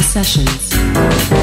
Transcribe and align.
Sessions. 0.00 1.39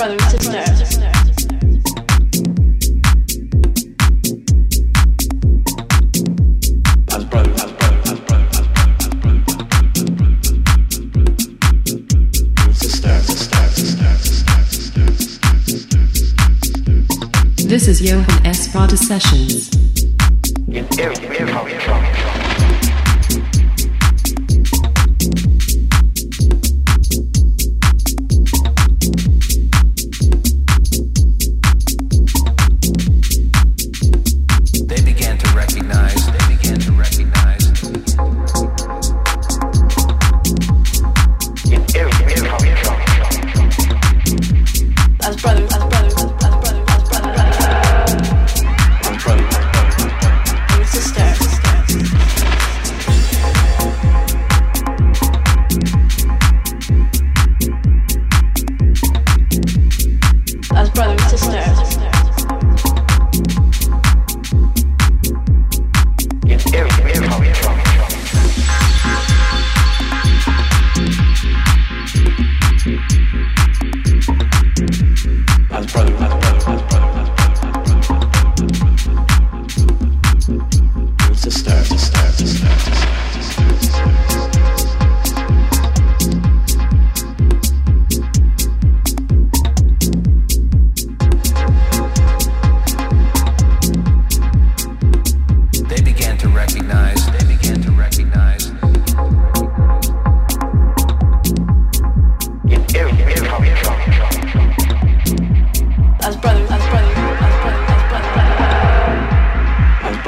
brother. 0.00 0.16
This 17.68 17.86
is 17.86 18.00
Johan 18.00 18.46
S. 18.46 18.74
Rada 18.74 18.96
Sessions. 18.96 19.70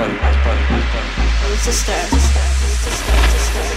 brother, 0.02 0.18
brother, 0.18 0.42
brother, 0.42 0.86
brother, 0.90 1.56
sister, 1.58 1.92
sister, 1.92 2.40
sister, 2.82 3.12
sister. 3.38 3.71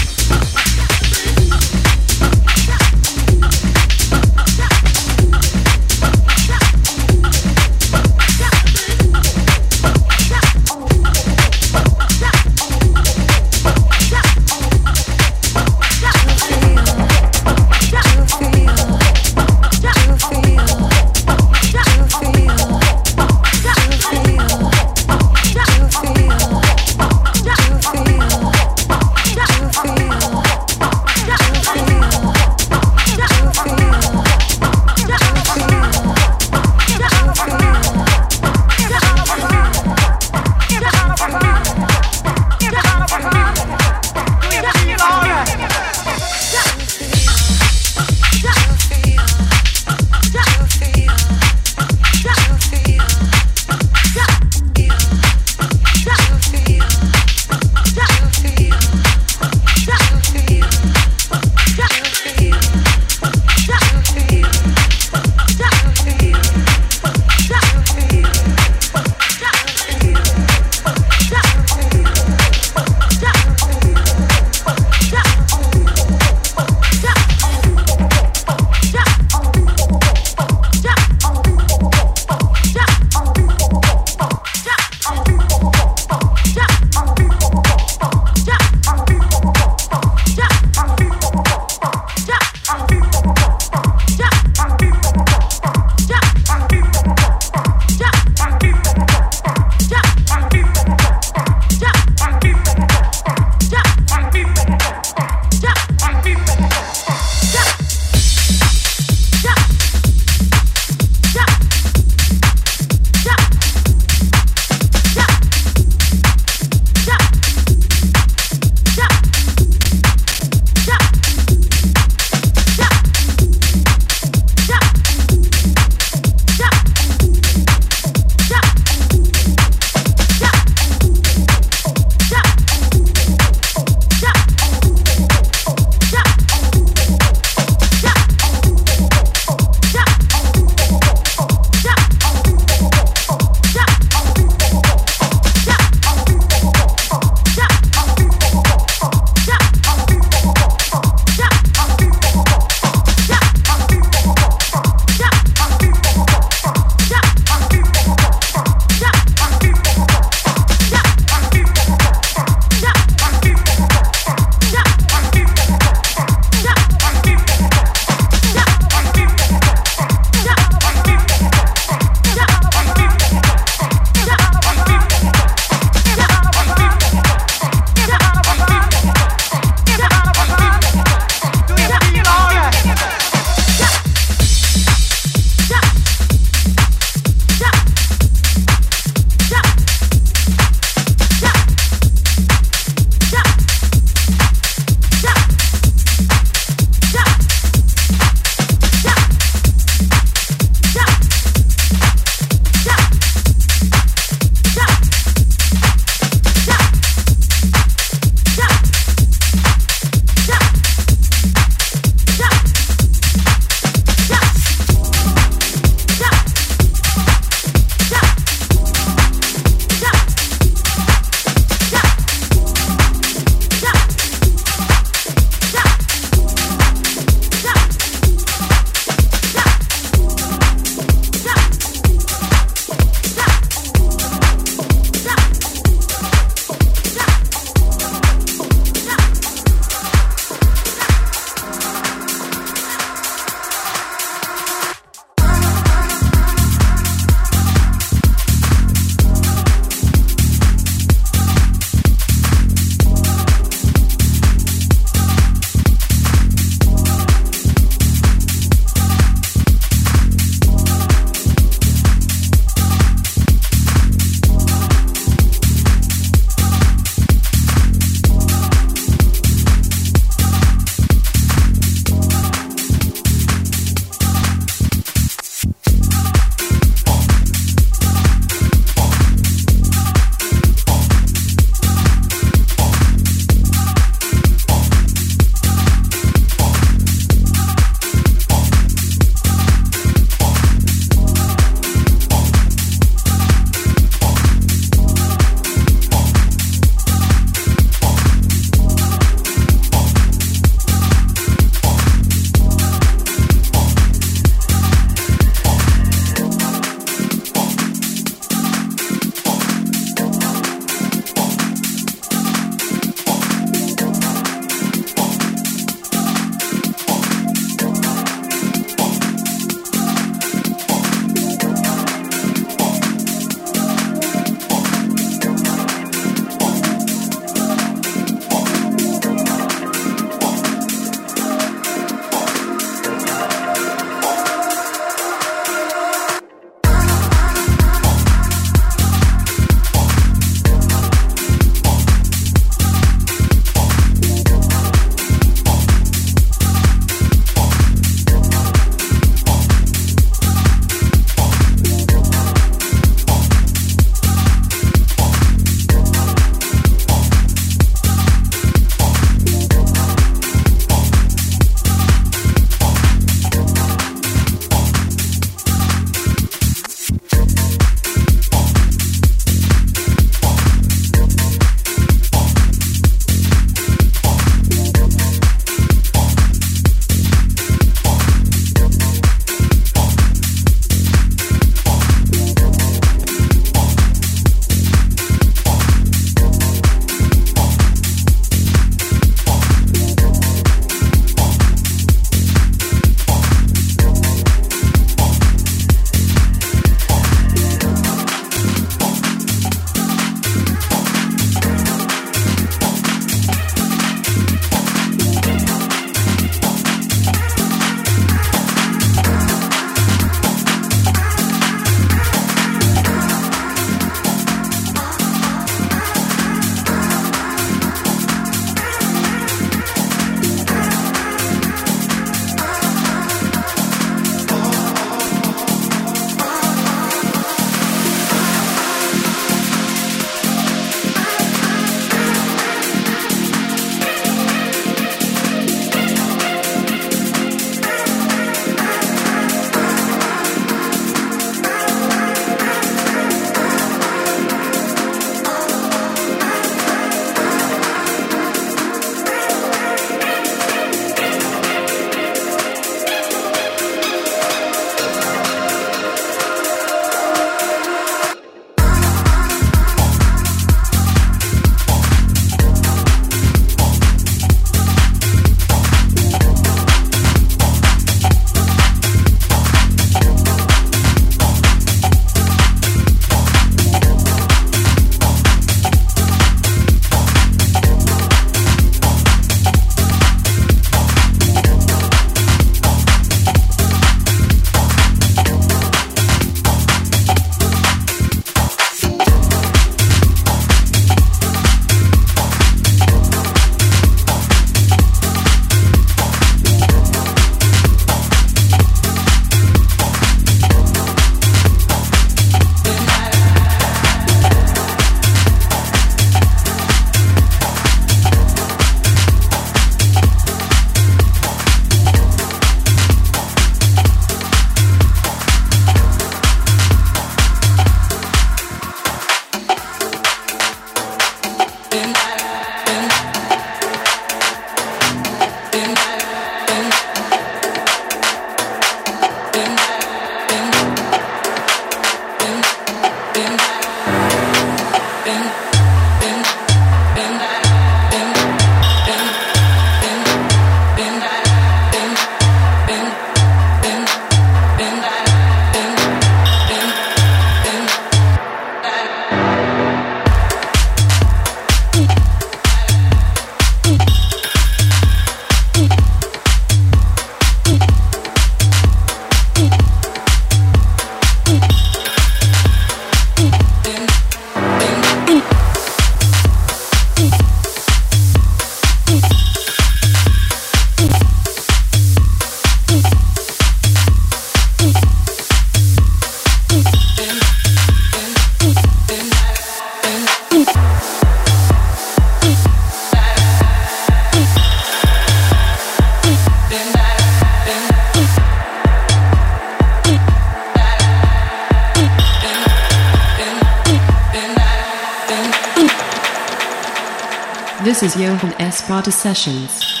Esparta 598.71 599.11
Sessions. 599.11 600.00